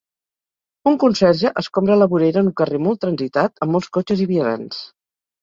[0.91, 4.83] Un conserge escombra la vorera en un carrer molt transitat amb molts cotxes i vianants.